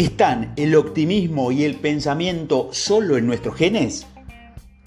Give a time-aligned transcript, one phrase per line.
[0.00, 4.06] ¿Están el optimismo y el pensamiento solo en nuestros genes?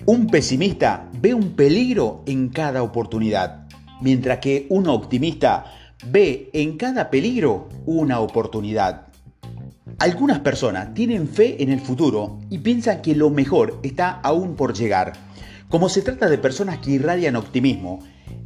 [0.07, 3.67] Un pesimista ve un peligro en cada oportunidad,
[4.01, 5.65] mientras que un optimista
[6.07, 9.09] ve en cada peligro una oportunidad.
[9.99, 14.73] Algunas personas tienen fe en el futuro y piensan que lo mejor está aún por
[14.73, 15.13] llegar.
[15.69, 17.99] Como se trata de personas que irradian optimismo,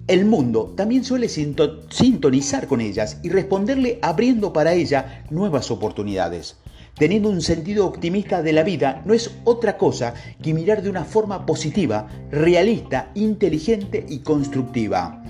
[0.08, 6.56] el mundo también suele sintonizar con ellas y responderle abriendo para ella nuevas oportunidades.
[6.98, 11.04] Teniendo un sentido optimista de la vida no es otra cosa que mirar de una
[11.04, 15.24] forma positiva, realista, inteligente y constructiva.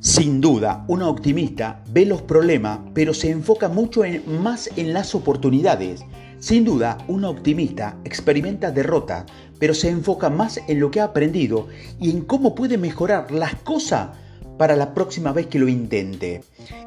[0.00, 6.02] Sin duda, una optimista ve los problemas, pero se enfoca mucho más en las oportunidades.
[6.40, 9.26] Sin duda, una optimista experimenta derrota,
[9.58, 11.68] pero se enfoca más en lo que ha aprendido
[12.00, 14.08] y en cómo puede mejorar las cosas
[14.56, 16.42] para la próxima vez que lo intente.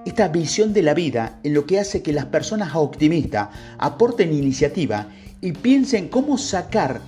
[0.07, 5.09] Esta visión de la vida en lo que hace que las personas optimistas aporten iniciativa
[5.39, 7.01] y piensen cómo sacar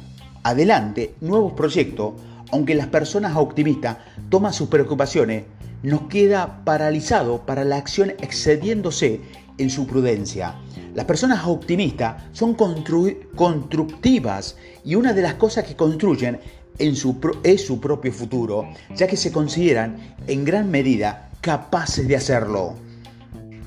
[0.43, 2.13] adelante nuevos proyectos,
[2.51, 3.97] aunque las personas optimistas
[4.29, 5.45] toman sus preocupaciones,
[5.81, 9.21] nos queda paralizado para la acción excediéndose
[9.57, 10.55] en su prudencia.
[10.93, 16.39] Las personas optimistas son constructivas y una de las cosas que construyen
[16.77, 22.75] es su propio futuro, ya que se consideran en gran medida capaces de hacerlo.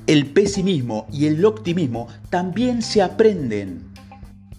[0.07, 3.88] El pesimismo y el optimismo también se aprenden.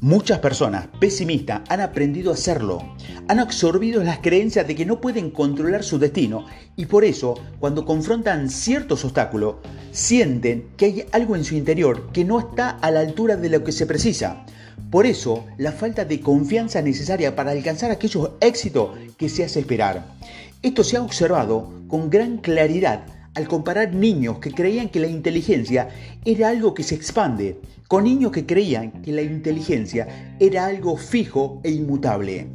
[0.03, 2.83] Muchas personas pesimistas han aprendido a hacerlo,
[3.29, 7.84] han absorbido las creencias de que no pueden controlar su destino y por eso, cuando
[7.84, 9.57] confrontan ciertos obstáculos,
[9.92, 13.62] sienten que hay algo en su interior que no está a la altura de lo
[13.62, 14.47] que se precisa.
[14.91, 20.07] Por eso, la falta de confianza necesaria para alcanzar aquellos éxitos que se hace esperar.
[20.62, 25.89] Esto se ha observado con gran claridad al comparar niños que creían que la inteligencia
[26.25, 31.61] era algo que se expande, con niños que creían que la inteligencia era algo fijo
[31.63, 32.48] e inmutable.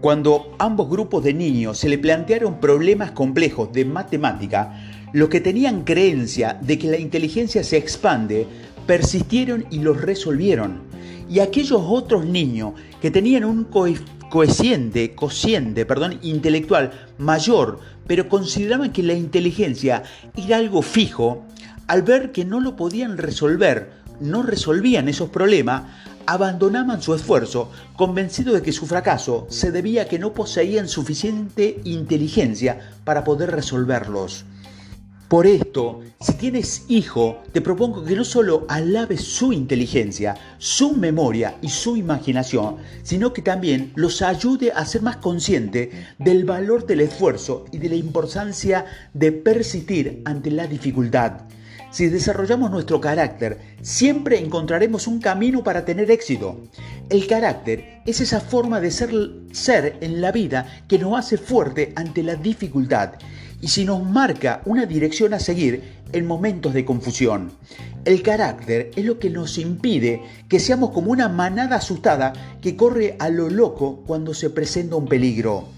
[0.00, 5.84] Cuando ambos grupos de niños se le plantearon problemas complejos de matemática, los que tenían
[5.84, 8.46] creencia de que la inteligencia se expande
[8.86, 10.82] persistieron y los resolvieron.
[11.28, 19.02] Y aquellos otros niños que tenían un coeficiente, cociente, perdón, intelectual mayor, pero consideraban que
[19.02, 20.04] la inteligencia
[20.34, 21.44] era algo fijo,
[21.86, 25.82] al ver que no lo podían resolver, no resolvían esos problemas,
[26.26, 31.80] abandonaban su esfuerzo, convencidos de que su fracaso se debía a que no poseían suficiente
[31.84, 34.44] inteligencia para poder resolverlos.
[35.30, 41.56] Por esto, si tienes hijo, te propongo que no solo alabes su inteligencia, su memoria
[41.62, 47.02] y su imaginación, sino que también los ayude a ser más consciente del valor del
[47.02, 51.42] esfuerzo y de la importancia de persistir ante la dificultad.
[51.92, 56.58] Si desarrollamos nuestro carácter, siempre encontraremos un camino para tener éxito.
[57.08, 59.12] El carácter es esa forma de ser,
[59.52, 63.12] ser en la vida que nos hace fuerte ante la dificultad
[63.60, 67.52] y si nos marca una dirección a seguir en momentos de confusión.
[68.04, 73.16] El carácter es lo que nos impide que seamos como una manada asustada que corre
[73.18, 75.68] a lo loco cuando se presenta un peligro.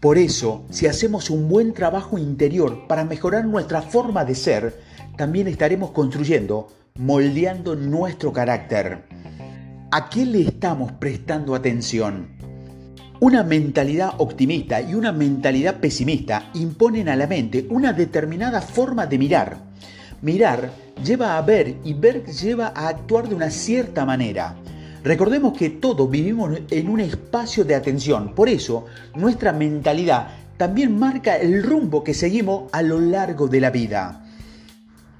[0.00, 4.80] Por eso, si hacemos un buen trabajo interior para mejorar nuestra forma de ser,
[5.16, 9.06] también estaremos construyendo, moldeando nuestro carácter.
[9.90, 12.37] ¿A qué le estamos prestando atención?
[13.20, 19.18] Una mentalidad optimista y una mentalidad pesimista imponen a la mente una determinada forma de
[19.18, 19.56] mirar.
[20.22, 20.70] Mirar
[21.04, 24.54] lleva a ver y ver lleva a actuar de una cierta manera.
[25.02, 28.86] Recordemos que todos vivimos en un espacio de atención, por eso
[29.16, 34.24] nuestra mentalidad también marca el rumbo que seguimos a lo largo de la vida.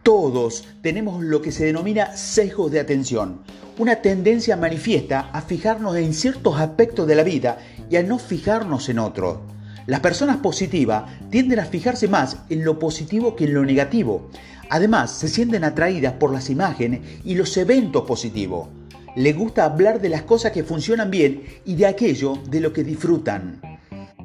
[0.04, 3.40] Todos tenemos lo que se denomina sesgo de atención,
[3.78, 7.58] una tendencia manifiesta a fijarnos en ciertos aspectos de la vida
[7.88, 9.38] y a no fijarnos en otros.
[9.86, 14.30] Las personas positivas tienden a fijarse más en lo positivo que en lo negativo.
[14.68, 18.68] Además, se sienten atraídas por las imágenes y los eventos positivos.
[19.16, 22.84] Les gusta hablar de las cosas que funcionan bien y de aquello de lo que
[22.84, 23.60] disfrutan.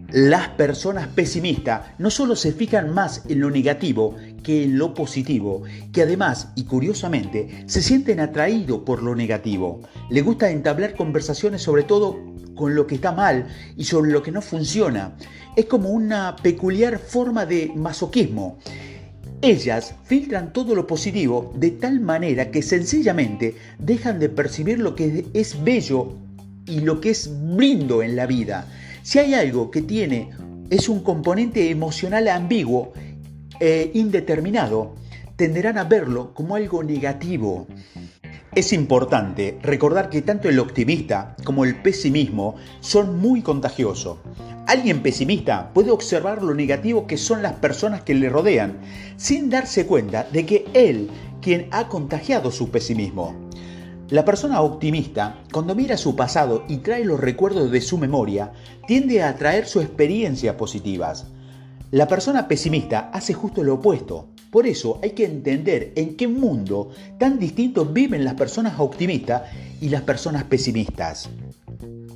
[0.09, 5.63] Las personas pesimistas no solo se fijan más en lo negativo que en lo positivo,
[5.91, 9.81] que además y curiosamente se sienten atraídos por lo negativo.
[10.09, 12.19] Les gusta entablar conversaciones sobre todo
[12.55, 15.15] con lo que está mal y sobre lo que no funciona.
[15.55, 18.59] Es como una peculiar forma de masoquismo.
[19.41, 25.25] Ellas filtran todo lo positivo de tal manera que sencillamente dejan de percibir lo que
[25.33, 26.13] es bello
[26.65, 28.67] y lo que es lindo en la vida
[29.03, 30.29] si hay algo que tiene,
[30.69, 32.93] es un componente emocional ambiguo
[33.63, 34.93] e indeterminado,
[35.37, 37.65] tenderán a verlo como algo negativo.
[38.53, 44.17] Es importante recordar que tanto el optimista como el pesimismo son muy contagiosos.
[44.67, 48.79] Alguien pesimista puede observar lo negativo que son las personas que le rodean,
[49.15, 51.09] sin darse cuenta de que él
[51.41, 53.33] quien ha contagiado su pesimismo.
[54.09, 58.51] La persona optimista, cuando mira su pasado y trae los recuerdos de su memoria,
[58.87, 61.27] tiende a atraer sus experiencias positivas.
[61.93, 64.29] La persona pesimista hace justo lo opuesto.
[64.49, 69.43] Por eso hay que entender en qué mundo tan distinto viven las personas optimistas
[69.79, 71.29] y las personas pesimistas.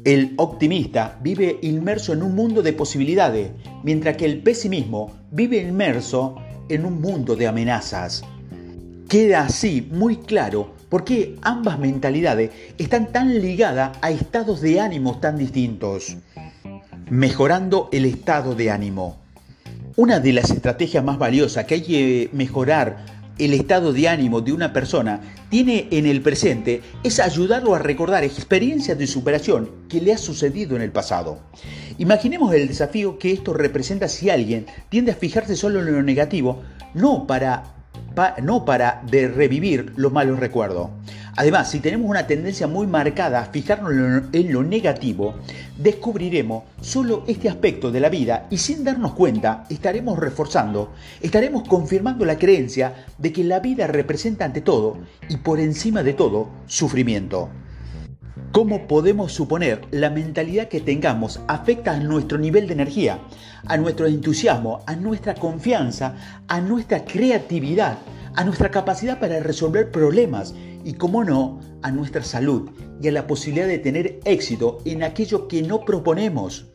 [0.04, 3.52] El optimista vive inmerso en un mundo de posibilidades,
[3.84, 6.38] mientras que el pesimismo vive inmerso
[6.70, 8.24] en un mundo de amenazas.
[9.08, 15.20] Queda así muy claro por qué ambas mentalidades están tan ligadas a estados de ánimo
[15.20, 16.18] tan distintos.
[17.12, 19.27] Mejorando el estado de ánimo.
[19.98, 23.04] Una de las estrategias más valiosas que hay que mejorar
[23.40, 28.24] el estado de ánimo de una persona tiene en el presente es ayudarlo a recordar
[28.24, 31.40] experiencias de superación que le ha sucedido en el pasado.
[31.98, 36.62] Imaginemos el desafío que esto representa si alguien tiende a fijarse solo en lo negativo,
[36.94, 37.64] no para,
[38.42, 40.90] no para de revivir los malos recuerdos.
[41.36, 45.36] Además, si tenemos una tendencia muy marcada a fijarnos en lo negativo,
[45.78, 52.26] descubriremos solo este aspecto de la vida y sin darnos cuenta estaremos reforzando, estaremos confirmando
[52.26, 54.98] la creencia de que la vida representa ante todo
[55.30, 57.50] y por encima de todo sufrimiento.
[58.58, 63.20] ¿Cómo podemos suponer la mentalidad que tengamos afecta a nuestro nivel de energía,
[63.68, 66.16] a nuestro entusiasmo, a nuestra confianza,
[66.48, 68.00] a nuestra creatividad,
[68.34, 73.28] a nuestra capacidad para resolver problemas y, como no, a nuestra salud y a la
[73.28, 76.66] posibilidad de tener éxito en aquello que no proponemos.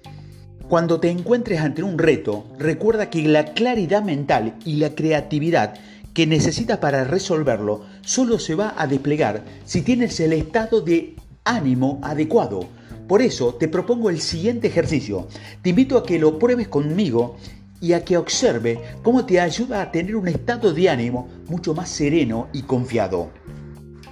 [0.69, 5.75] Cuando te encuentres ante un reto, recuerda que la claridad mental y la creatividad
[6.15, 12.01] que necesitas para resolverlo solo se va a desplegar si tienes el estado de ánimo
[12.03, 12.69] adecuado.
[13.09, 15.29] Por eso te propongo el siguiente ejercicio.
[15.63, 17.37] Te invito a que lo pruebes conmigo
[17.81, 21.89] y a que observe cómo te ayuda a tener un estado de ánimo mucho más
[21.89, 23.31] sereno y confiado.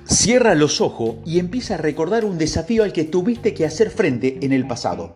[0.05, 4.39] Cierra los ojos y empieza a recordar un desafío al que tuviste que hacer frente
[4.43, 5.15] en el pasado.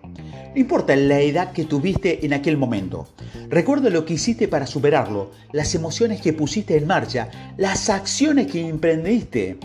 [0.54, 3.08] No importa la edad que tuviste en aquel momento.
[3.48, 8.60] Recuerda lo que hiciste para superarlo, las emociones que pusiste en marcha, las acciones que
[8.68, 9.58] emprendiste.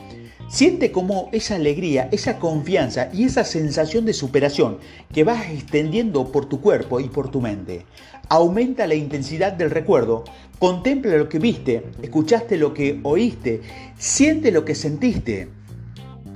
[0.49, 4.79] Siente como esa alegría, esa confianza y esa sensación de superación
[5.13, 7.85] que vas extendiendo por tu cuerpo y por tu mente.
[8.29, 10.23] Aumenta la intensidad del recuerdo,
[10.57, 13.61] contempla lo que viste, escuchaste lo que oíste,
[13.99, 15.49] siente lo que sentiste.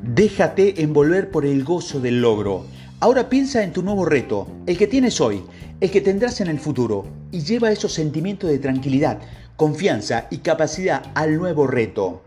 [0.04, 2.66] Déjate envolver por el gozo del logro.
[3.00, 5.42] Ahora piensa en tu nuevo reto, el que tienes hoy,
[5.81, 9.18] el que tendrás en el futuro, y lleva esos sentimientos de tranquilidad,
[9.56, 12.21] confianza y capacidad al nuevo reto.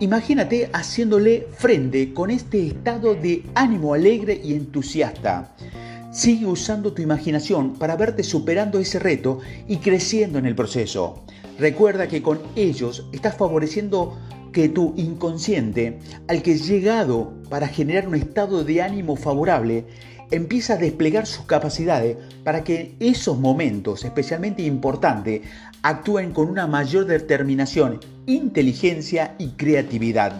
[0.00, 5.54] Imagínate haciéndole frente con este estado de ánimo alegre y entusiasta.
[6.10, 11.22] Sigue usando tu imaginación para verte superando ese reto y creciendo en el proceso.
[11.58, 14.18] Recuerda que con ellos estás favoreciendo
[14.54, 15.98] que tu inconsciente,
[16.28, 19.84] al que es llegado para generar un estado de ánimo favorable,
[20.30, 25.42] empieza a desplegar sus capacidades para que esos momentos, especialmente importantes,
[25.82, 30.32] actúen con una mayor determinación, inteligencia y creatividad.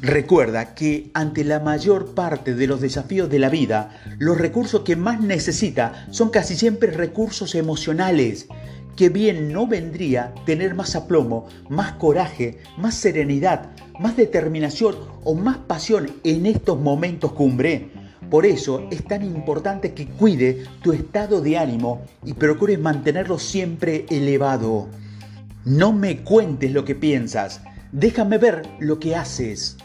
[0.00, 4.96] Recuerda que ante la mayor parte de los desafíos de la vida, los recursos que
[4.96, 8.48] más necesita son casi siempre recursos emocionales.
[8.96, 15.56] Que bien no vendría tener más aplomo, más coraje, más serenidad, más determinación o más
[15.56, 18.01] pasión en estos momentos cumbre
[18.32, 24.06] por eso es tan importante que cuide tu estado de ánimo y procures mantenerlo siempre
[24.08, 24.88] elevado.
[25.66, 27.60] No me cuentes lo que piensas,
[27.92, 29.76] déjame ver lo que haces.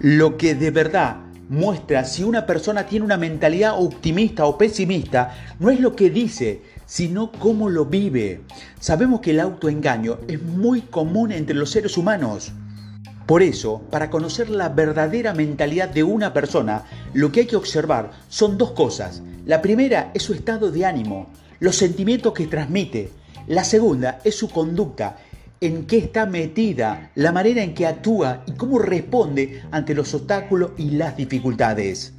[0.00, 1.16] Lo que de verdad
[1.48, 6.60] muestra si una persona tiene una mentalidad optimista o pesimista no es lo que dice,
[6.84, 8.42] sino cómo lo vive.
[8.80, 12.52] Sabemos que el autoengaño es muy común entre los seres humanos.
[13.28, 18.12] Por eso, para conocer la verdadera mentalidad de una persona, lo que hay que observar
[18.30, 19.20] son dos cosas.
[19.44, 21.26] La primera es su estado de ánimo,
[21.60, 23.10] los sentimientos que transmite.
[23.46, 25.18] La segunda es su conducta,
[25.60, 30.70] en qué está metida, la manera en que actúa y cómo responde ante los obstáculos
[30.78, 32.14] y las dificultades.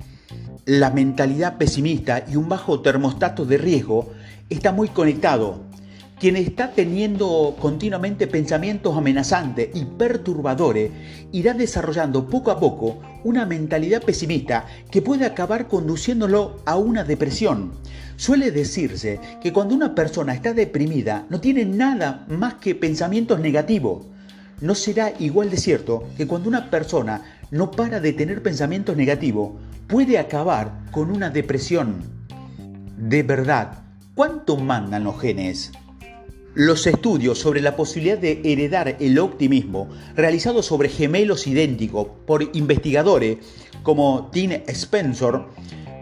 [0.65, 4.11] La mentalidad pesimista y un bajo termostato de riesgo
[4.47, 5.68] está muy conectado
[6.19, 10.91] quien está teniendo continuamente pensamientos amenazantes y perturbadores
[11.31, 17.71] irá desarrollando poco a poco una mentalidad pesimista que puede acabar conduciéndolo a una depresión.
[18.17, 24.05] Suele decirse que cuando una persona está deprimida no tiene nada más que pensamientos negativos.
[24.59, 29.53] No será igual de cierto que cuando una persona no para de tener pensamientos negativos,
[29.87, 32.03] puede acabar con una depresión.
[32.97, 33.83] De verdad,
[34.15, 35.71] ¿cuánto mandan los genes?
[36.59, 43.37] Los estudios sobre la posibilidad de heredar el optimismo, realizados sobre gemelos idénticos por investigadores
[43.81, 45.39] como Tim Spencer,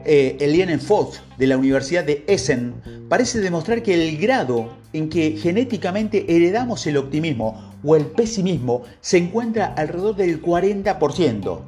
[0.03, 2.73] eh, Eliane Fox de la Universidad de Essen,
[3.07, 9.19] parece demostrar que el grado en que genéticamente heredamos el optimismo o el pesimismo se
[9.19, 11.59] encuentra alrededor del 40%.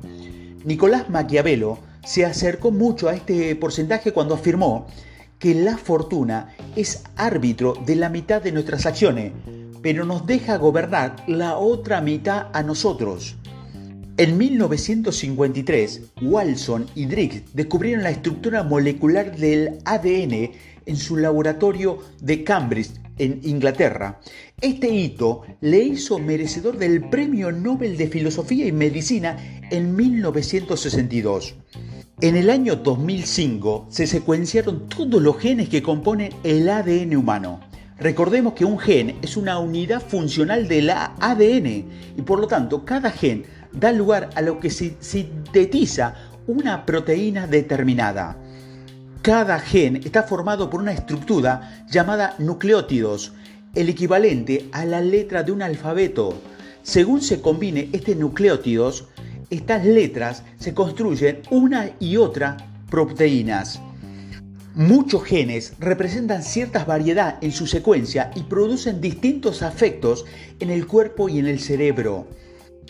[0.65, 4.87] Nicolás Maquiavelo se acercó mucho a este porcentaje cuando afirmó
[5.39, 9.31] que la fortuna es árbitro de la mitad de nuestras acciones,
[9.81, 13.37] pero nos deja gobernar la otra mitad a nosotros.
[14.17, 20.51] En 1953, Walson y Driggs descubrieron la estructura molecular del ADN
[20.85, 24.19] en su laboratorio de Cambridge, en Inglaterra.
[24.59, 29.37] Este hito le hizo merecedor del Premio Nobel de Filosofía y Medicina
[29.71, 31.55] en 1962.
[32.21, 37.61] En el año 2005 se secuenciaron todos los genes que componen el ADN humano.
[37.97, 41.65] Recordemos que un gen es una unidad funcional del ADN
[42.17, 46.13] y por lo tanto cada gen da lugar a lo que se sintetiza
[46.45, 48.35] una proteína determinada.
[49.21, 53.31] Cada gen está formado por una estructura llamada nucleótidos,
[53.75, 56.33] el equivalente a la letra de un alfabeto.
[56.83, 59.07] Según se combine este nucleótidos,
[59.49, 62.57] estas letras se construyen una y otra
[62.89, 63.81] proteínas.
[64.75, 70.25] Muchos genes representan cierta variedad en su secuencia y producen distintos afectos
[70.59, 72.27] en el cuerpo y en el cerebro.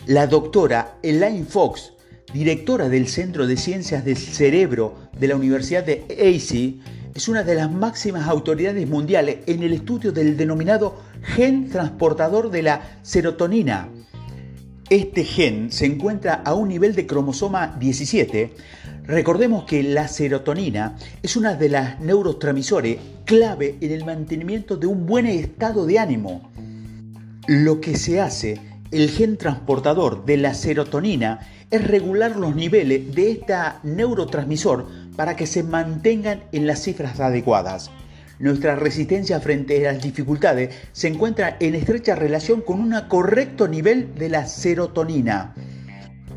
[0.06, 1.94] La doctora Elaine Fox,
[2.32, 7.54] directora del Centro de Ciencias del Cerebro de la Universidad de AC, es una de
[7.54, 13.88] las máximas autoridades mundiales en el estudio del denominado gen transportador de la serotonina
[14.90, 18.52] este gen se encuentra a un nivel de cromosoma 17.
[19.04, 25.06] Recordemos que la serotonina es una de las neurotransmisores clave en el mantenimiento de un
[25.06, 26.50] buen estado de ánimo.
[27.46, 31.38] Lo que se hace, el gen transportador de la serotonina,
[31.70, 37.92] es regular los niveles de esta neurotransmisor para que se mantengan en las cifras adecuadas.
[38.40, 44.14] Nuestra resistencia frente a las dificultades se encuentra en estrecha relación con un correcto nivel
[44.14, 45.54] de la serotonina.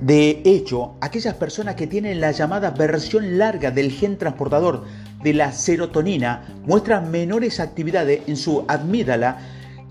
[0.02, 4.84] De hecho, aquellas personas que tienen la llamada versión larga del gen transportador
[5.24, 9.40] de la serotonina muestran menores actividades en su amígdala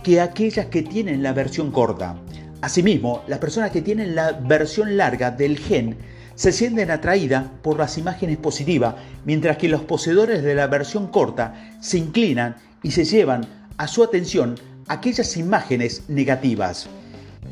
[0.04, 2.16] que aquellas que tienen la versión corta.
[2.60, 5.96] Asimismo, las personas que tienen la versión larga del gen
[6.42, 11.76] se sienten atraídas por las imágenes positivas, mientras que los poseedores de la versión corta
[11.80, 13.46] se inclinan y se llevan
[13.76, 14.56] a su atención
[14.88, 16.88] aquellas imágenes negativas.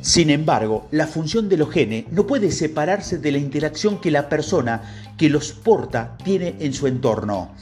[0.01, 4.29] Sin embargo, la función de los genes no puede separarse de la interacción que la
[4.29, 4.83] persona
[5.17, 7.53] que los porta tiene en su entorno.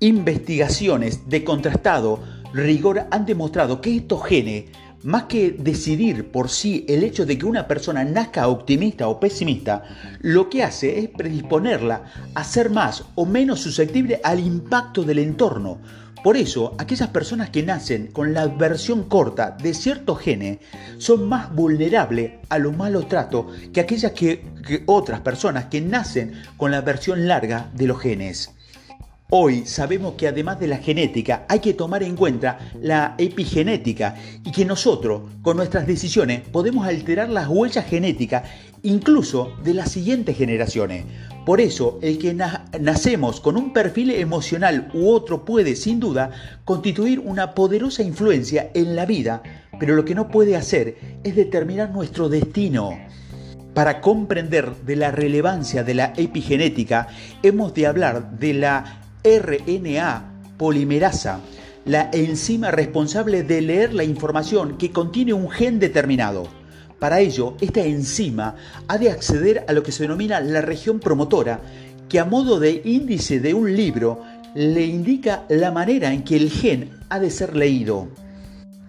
[0.00, 2.18] Investigaciones de contrastado
[2.52, 4.64] rigor han demostrado que estos genes
[5.02, 9.84] más que decidir por sí el hecho de que una persona nazca optimista o pesimista,
[10.20, 15.78] lo que hace es predisponerla a ser más o menos susceptible al impacto del entorno.
[16.24, 20.58] Por eso, aquellas personas que nacen con la versión corta de ciertos genes
[20.98, 26.32] son más vulnerables a los malos tratos que aquellas que, que otras personas que nacen
[26.56, 28.57] con la versión larga de los genes.
[29.30, 34.50] Hoy sabemos que además de la genética hay que tomar en cuenta la epigenética y
[34.50, 38.44] que nosotros con nuestras decisiones podemos alterar las huellas genéticas
[38.82, 41.04] incluso de las siguientes generaciones.
[41.44, 42.32] Por eso el que
[42.80, 46.30] nacemos con un perfil emocional u otro puede sin duda
[46.64, 49.42] constituir una poderosa influencia en la vida,
[49.78, 52.96] pero lo que no puede hacer es determinar nuestro destino.
[53.74, 57.08] Para comprender de la relevancia de la epigenética,
[57.42, 61.40] hemos de hablar de la RNA polimerasa,
[61.84, 66.48] la enzima responsable de leer la información que contiene un gen determinado.
[66.98, 68.56] Para ello, esta enzima
[68.88, 71.60] ha de acceder a lo que se denomina la región promotora,
[72.08, 74.22] que a modo de índice de un libro
[74.54, 78.08] le indica la manera en que el gen ha de ser leído.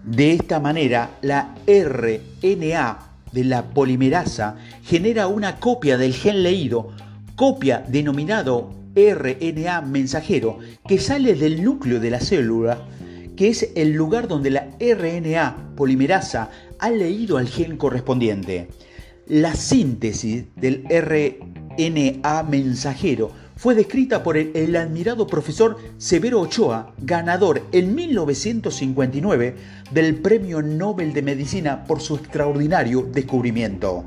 [0.04, 2.98] De esta manera, la RNA
[3.32, 6.88] de la polimerasa genera una copia del gen leído,
[7.36, 12.86] copia denominado RNA mensajero que sale del núcleo de la célula,
[13.36, 18.68] que es el lugar donde la RNA polimerasa ha leído al gen correspondiente.
[19.26, 27.62] La síntesis del RNA mensajero fue descrita por el, el, admirado profesor Severo Ochoa, ganador
[27.72, 29.54] en 1959
[29.92, 34.06] del Premio Nobel de Medicina por su extraordinario descubrimiento.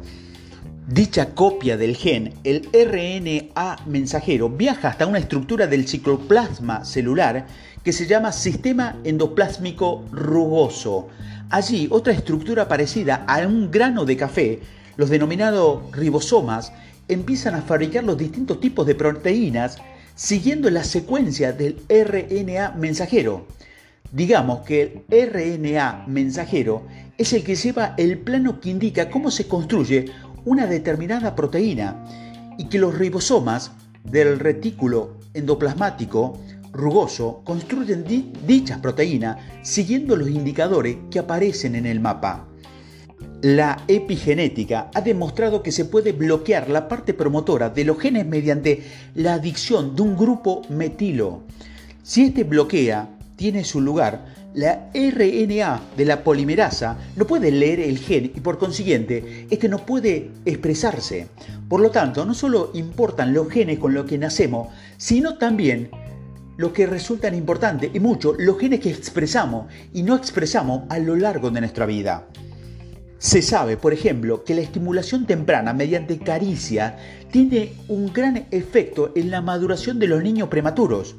[0.88, 7.48] Dicha copia del gen, el RNA mensajero, viaja hasta una estructura del cicloplasma celular
[7.86, 11.08] que se llama sistema endoplásmico rugoso.
[11.50, 14.60] Allí, otra estructura parecida a un grano de café,
[14.98, 16.74] los denominados ribosomas,
[17.08, 19.78] empiezan a fabricar los distintos tipos de proteínas
[20.16, 23.48] siguiendo la secuencia del RNA mensajero.
[24.12, 26.84] Digamos que el RNA mensajero
[27.18, 30.12] es el que lleva el plano que indica cómo se construye
[30.46, 32.06] una determinada proteína
[32.58, 33.72] y que los ribosomas
[34.04, 36.40] del retículo endoplasmático
[36.72, 38.06] rugoso construyen
[38.46, 42.48] dichas proteínas siguiendo los indicadores que aparecen en el mapa.
[43.42, 48.84] La epigenética ha demostrado que se puede bloquear la parte promotora de los genes mediante
[49.16, 51.42] la adicción de un grupo metilo.
[52.04, 57.98] Si este bloquea, tiene su lugar, la RNA de la polimerasa no puede leer el
[57.98, 61.28] gen y por consiguiente este no puede expresarse.
[61.68, 64.68] Por lo tanto, no solo importan los genes con los que nacemos,
[64.98, 65.90] sino también
[66.56, 71.16] lo que resultan importantes y mucho los genes que expresamos y no expresamos a lo
[71.16, 72.28] largo de nuestra vida.
[73.18, 76.98] Se sabe, por ejemplo, que la estimulación temprana mediante caricia
[77.32, 81.16] tiene un gran efecto en la maduración de los niños prematuros.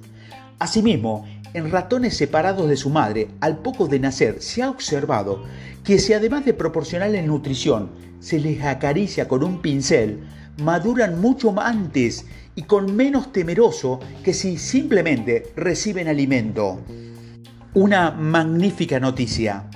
[0.59, 5.45] Asimismo, en ratones separados de su madre al poco de nacer se ha observado
[5.85, 10.21] que si además de proporcionarles nutrición se les acaricia con un pincel,
[10.63, 16.81] maduran mucho antes y con menos temeroso que si simplemente reciben alimento.
[17.75, 19.69] Una magnífica noticia.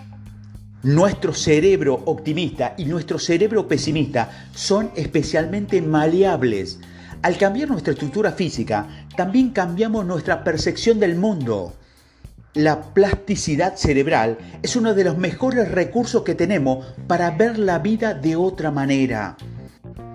[0.83, 6.79] Nuestro cerebro optimista y nuestro cerebro pesimista son especialmente maleables.
[7.21, 11.73] Al cambiar nuestra estructura física, también cambiamos nuestra percepción del mundo.
[12.55, 18.15] La plasticidad cerebral es uno de los mejores recursos que tenemos para ver la vida
[18.15, 19.37] de otra manera.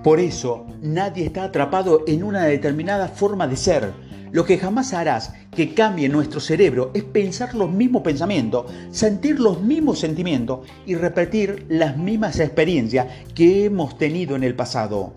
[0.02, 3.92] Por eso, nadie está atrapado en una determinada forma de ser.
[4.32, 9.62] Lo que jamás harás que cambie nuestro cerebro es pensar los mismos pensamientos, sentir los
[9.62, 15.14] mismos sentimientos y repetir las mismas experiencias que hemos tenido en el pasado.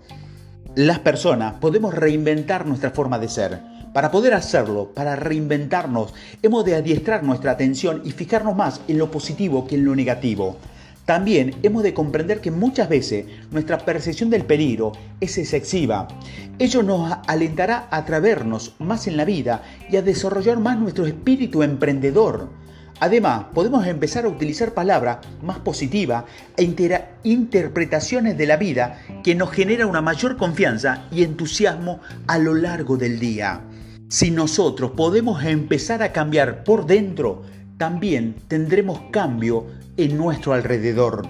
[0.77, 3.59] Las personas podemos reinventar nuestra forma de ser.
[3.93, 6.13] Para poder hacerlo, para reinventarnos,
[6.43, 10.57] hemos de adiestrar nuestra atención y fijarnos más en lo positivo que en lo negativo.
[11.03, 16.07] También hemos de comprender que muchas veces nuestra percepción del peligro es excesiva.
[16.59, 21.63] Ello nos alentará a atrevernos más en la vida y a desarrollar más nuestro espíritu
[21.63, 22.49] emprendedor.
[22.99, 26.23] Además, podemos empezar a utilizar palabras más positivas
[26.55, 26.63] e
[27.23, 32.97] interpretaciones de la vida que nos genera una mayor confianza y entusiasmo a lo largo
[32.97, 33.61] del día.
[34.09, 37.43] Si nosotros podemos empezar a cambiar por dentro,
[37.77, 41.27] también tendremos cambio en nuestro alrededor.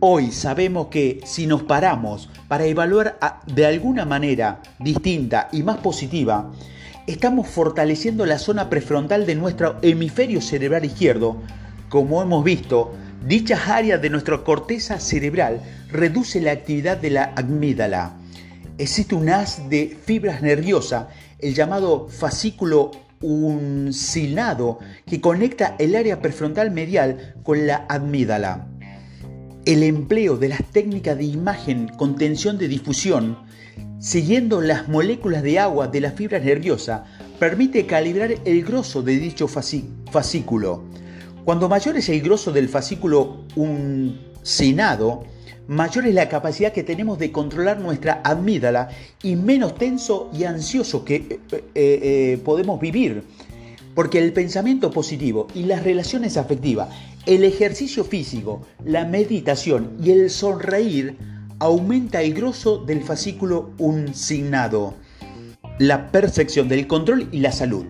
[0.00, 6.50] Hoy sabemos que si nos paramos para evaluar de alguna manera distinta y más positiva,
[7.06, 11.36] estamos fortaleciendo la zona prefrontal de nuestro hemisferio cerebral izquierdo.
[11.88, 12.94] Como hemos visto,
[13.26, 18.16] dichas áreas de nuestra corteza cerebral reduce la actividad de la amígdala.
[18.78, 21.06] Existe un haz de fibras nerviosas,
[21.38, 22.90] el llamado fascículo
[23.22, 28.66] uncinado, que conecta el área prefrontal medial con la amígdala.
[29.64, 33.38] El empleo de las técnicas de imagen con tensión de difusión
[34.06, 37.06] siguiendo las moléculas de agua de la fibra nerviosa,
[37.40, 40.84] permite calibrar el grosso de dicho fascículo.
[41.44, 45.24] Cuando mayor es el grosso del fascículo uncinado,
[45.66, 48.90] mayor es la capacidad que tenemos de controlar nuestra amígdala
[49.24, 53.24] y menos tenso y ansioso que eh, eh, eh, podemos vivir.
[53.96, 56.90] Porque el pensamiento positivo y las relaciones afectivas,
[57.26, 61.16] el ejercicio físico, la meditación y el sonreír
[61.58, 64.94] aumenta el grosso del fascículo unsignado,
[65.78, 67.86] la percepción del control y la salud.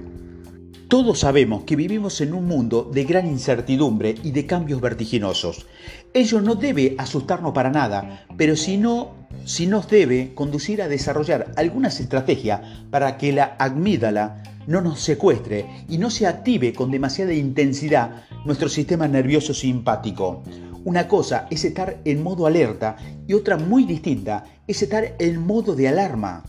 [0.89, 5.67] Todos sabemos que vivimos en un mundo de gran incertidumbre y de cambios vertiginosos.
[6.15, 11.51] Ello no debe asustarnos para nada, pero si no, si nos debe conducir a desarrollar
[11.57, 17.33] algunas estrategias para que la amígdala no nos secuestre y no se active con demasiada
[17.33, 20.45] intensidad nuestro sistema nervioso simpático.
[20.87, 22.97] Una cosa es estar en modo alerta
[23.27, 26.45] y otra muy distinta es estar en modo de alarma.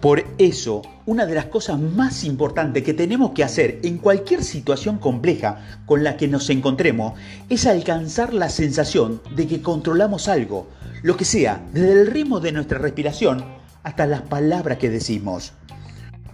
[0.00, 4.96] Por eso, una de las cosas más importantes que tenemos que hacer en cualquier situación
[4.96, 7.12] compleja con la que nos encontremos
[7.50, 10.68] es alcanzar la sensación de que controlamos algo,
[11.02, 13.44] lo que sea, desde el ritmo de nuestra respiración
[13.82, 15.52] hasta las palabras que decimos.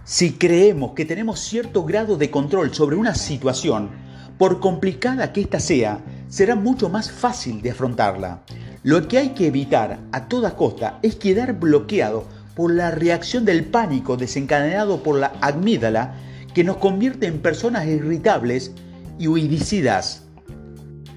[0.04, 3.90] Si creemos que tenemos cierto grado de control sobre una situación,
[4.38, 8.42] por complicada que ésta sea, será mucho más fácil de afrontarla.
[8.82, 13.64] Lo que hay que evitar a toda costa es quedar bloqueado por la reacción del
[13.64, 16.14] pánico desencadenado por la amígdala
[16.54, 18.72] que nos convierte en personas irritables
[19.18, 20.24] y huidicidas.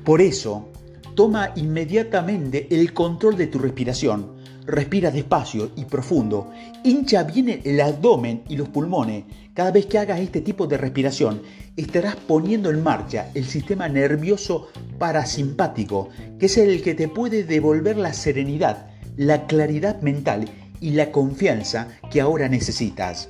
[0.03, 0.71] Por eso,
[1.15, 4.40] toma inmediatamente el control de tu respiración.
[4.65, 6.51] Respira despacio y profundo.
[6.83, 9.23] Hincha bien el abdomen y los pulmones.
[9.53, 11.41] Cada vez que hagas este tipo de respiración,
[11.75, 14.69] estarás poniendo en marcha el sistema nervioso
[14.99, 20.45] parasimpático, que es el que te puede devolver la serenidad, la claridad mental
[20.79, 23.29] y la confianza que ahora necesitas.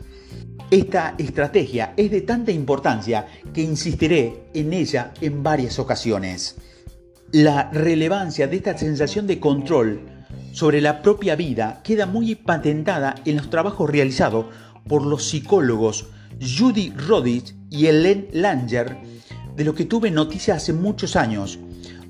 [0.70, 6.56] Esta estrategia es de tanta importancia que insistiré en ella en varias ocasiones.
[7.32, 10.21] La relevancia de esta sensación de control
[10.52, 14.48] sobre la propia vida queda muy patentada en los trabajos realizados
[14.88, 16.08] por los psicólogos
[16.40, 18.98] Judy Rodich y Ellen Langer,
[19.56, 21.60] de lo que tuve noticia hace muchos años.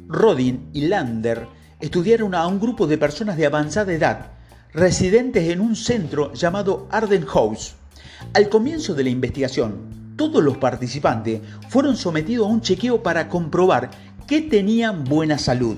[0.07, 1.47] Rodin y Lander
[1.79, 4.31] estudiaron a un grupo de personas de avanzada edad,
[4.73, 7.75] residentes en un centro llamado Arden House
[8.33, 13.91] al comienzo de la investigación, todos los participantes fueron sometidos a un chequeo para comprobar
[14.27, 15.75] que tenían buena salud.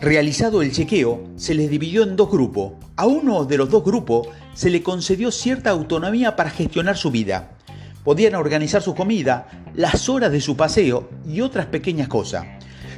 [0.00, 2.74] Realizado el chequeo, se les dividió en dos grupos.
[2.94, 7.56] A uno de los dos grupos se le concedió cierta autonomía para gestionar su vida.
[8.04, 12.46] Podían organizar su comida, las horas de su paseo y otras pequeñas cosas.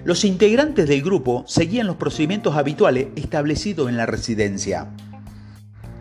[0.04, 4.90] Los integrantes del grupo seguían los procedimientos habituales establecidos en la residencia.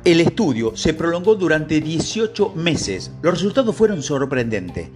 [0.04, 3.12] El estudio se prolongó durante 18 meses.
[3.22, 4.90] Los resultados fueron sorprendentes.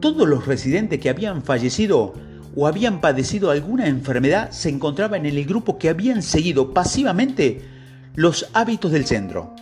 [0.00, 2.14] Todos los residentes que habían fallecido
[2.56, 7.62] o habían padecido alguna enfermedad se encontraban en el grupo que habían seguido pasivamente
[8.14, 9.54] los hábitos del centro.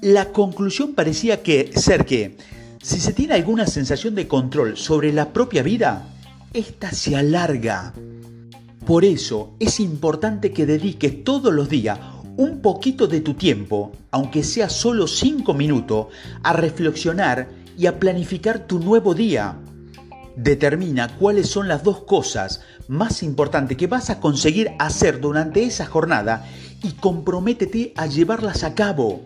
[0.00, 2.36] La conclusión parecía que ser que
[2.82, 6.06] si se tiene alguna sensación de control sobre la propia vida,
[6.54, 7.92] esta se alarga.
[8.86, 11.98] Por eso es importante que dediques todos los días
[12.36, 16.06] un poquito de tu tiempo, aunque sea solo cinco minutos,
[16.42, 19.56] a reflexionar y a planificar tu nuevo día.
[20.42, 25.84] Determina cuáles son las dos cosas más importantes que vas a conseguir hacer durante esa
[25.84, 26.46] jornada
[26.82, 29.22] y comprométete a llevarlas a cabo.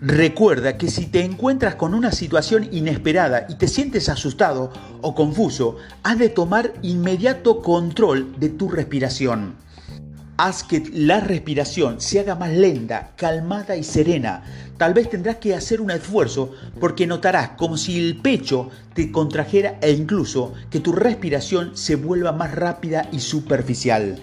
[0.00, 5.76] Recuerda que si te encuentras con una situación inesperada y te sientes asustado o confuso,
[6.02, 9.54] has de tomar inmediato control de tu respiración.
[10.36, 14.42] Haz que la respiración se haga más lenta, calmada y serena.
[14.76, 19.78] Tal vez tendrás que hacer un esfuerzo porque notarás como si el pecho te contrajera
[19.80, 24.16] e incluso que tu respiración se vuelva más rápida y superficial.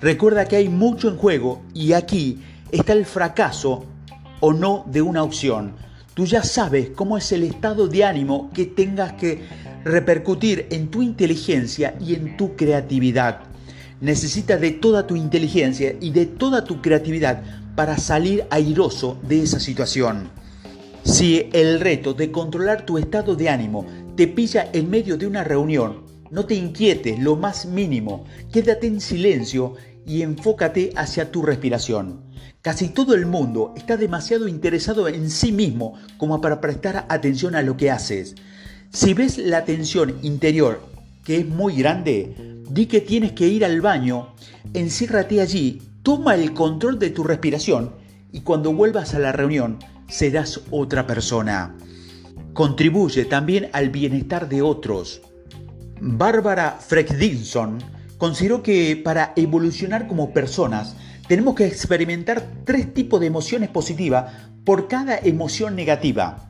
[0.00, 2.40] Recuerda que hay mucho en juego y aquí
[2.72, 3.84] está el fracaso
[4.40, 5.74] o no de una opción.
[6.14, 9.44] Tú ya sabes cómo es el estado de ánimo que tengas que
[9.84, 13.47] repercutir en tu inteligencia y en tu creatividad.
[14.00, 17.42] Necesitas de toda tu inteligencia y de toda tu creatividad
[17.74, 20.30] para salir airoso de esa situación.
[21.04, 25.42] Si el reto de controlar tu estado de ánimo te pilla en medio de una
[25.42, 29.74] reunión, no te inquietes lo más mínimo, quédate en silencio
[30.06, 32.22] y enfócate hacia tu respiración.
[32.62, 37.62] Casi todo el mundo está demasiado interesado en sí mismo como para prestar atención a
[37.62, 38.34] lo que haces.
[38.90, 40.82] Si ves la tensión interior
[41.24, 44.34] que es muy grande, di que tienes que ir al baño,
[44.74, 47.92] enciérrate allí, toma el control de tu respiración
[48.32, 49.78] y cuando vuelvas a la reunión
[50.08, 51.76] serás otra persona.
[52.52, 55.22] Contribuye también al bienestar de otros.
[56.00, 57.78] Bárbara Fredrickson
[58.18, 60.96] consideró que para evolucionar como personas
[61.28, 64.32] tenemos que experimentar tres tipos de emociones positivas
[64.64, 66.48] por cada emoción negativa.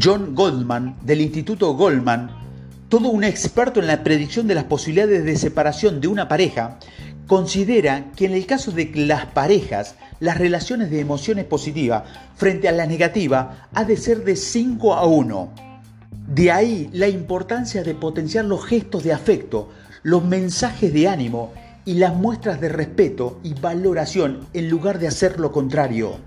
[0.00, 2.30] John Goldman del Instituto Goldman
[2.90, 6.80] todo un experto en la predicción de las posibilidades de separación de una pareja,
[7.28, 12.02] considera que en el caso de las parejas, las relaciones de emociones positivas
[12.36, 15.52] frente a la negativa ha de ser de 5 a 1.
[16.34, 19.68] De ahí la importancia de potenciar los gestos de afecto,
[20.02, 21.52] los mensajes de ánimo
[21.84, 26.18] y las muestras de respeto y valoración en lugar de hacer lo contrario.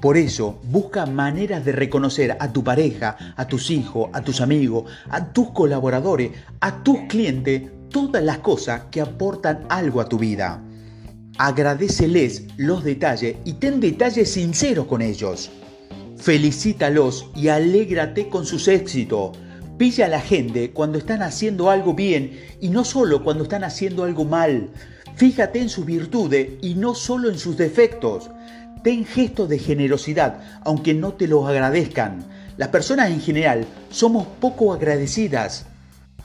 [0.00, 4.84] Por eso, busca maneras de reconocer a tu pareja, a tus hijos, a tus amigos,
[5.10, 10.62] a tus colaboradores, a tus clientes, todas las cosas que aportan algo a tu vida.
[11.38, 15.50] Agradeceles los detalles y ten detalles sinceros con ellos.
[16.16, 19.36] Felicítalos y alégrate con sus éxitos.
[19.78, 24.04] Pilla a la gente cuando están haciendo algo bien y no solo cuando están haciendo
[24.04, 24.70] algo mal.
[25.16, 28.30] Fíjate en sus virtudes y no solo en sus defectos.
[28.82, 32.24] Ten gestos de generosidad, aunque no te los agradezcan.
[32.56, 35.66] Las personas en general somos poco agradecidas.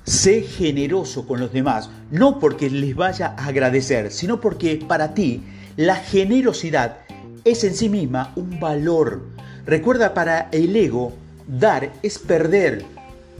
[0.03, 5.43] Sé generoso con los demás, no porque les vaya a agradecer, sino porque para ti
[5.75, 6.99] la generosidad
[7.43, 9.21] es en sí misma un valor.
[9.65, 11.13] Recuerda, para el ego,
[11.45, 12.83] dar es perder,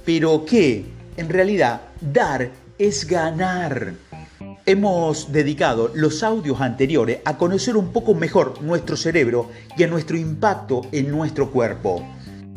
[0.05, 3.93] pero que en realidad dar es ganar.
[4.69, 10.17] Hemos dedicado los audios anteriores a conocer un poco mejor nuestro cerebro y a nuestro
[10.17, 12.05] impacto en nuestro cuerpo.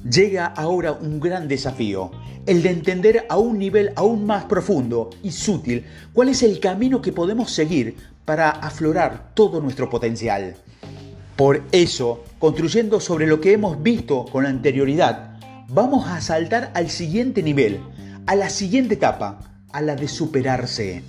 [0.03, 2.11] Llega ahora un gran desafío,
[2.47, 7.01] el de entender a un nivel aún más profundo y sutil cuál es el camino
[7.01, 7.95] que podemos seguir
[8.25, 10.57] para aflorar todo nuestro potencial.
[11.37, 17.41] Por eso, construyendo sobre lo que hemos visto con anterioridad, vamos a saltar al siguiente
[17.45, 17.79] nivel,
[18.27, 21.05] a la siguiente etapa, a la de superarse.